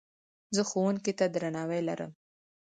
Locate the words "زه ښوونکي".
0.55-1.11